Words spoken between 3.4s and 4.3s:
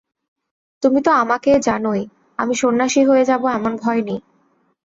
এমন ভয় নেই।